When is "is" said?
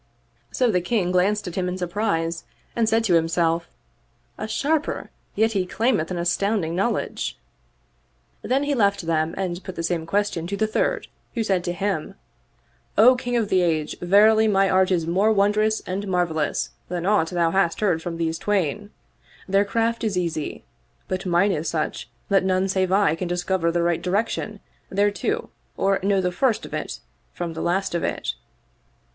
14.89-15.05, 20.03-20.17, 21.51-21.69